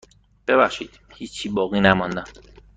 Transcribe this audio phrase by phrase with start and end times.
[0.47, 2.23] ببخشید هیچی باقی نمانده.